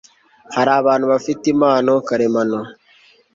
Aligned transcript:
Hari 0.55 0.71
abantu 0.81 1.05
bafite 1.13 1.43
impano 1.53 1.91
karemano 2.07 2.59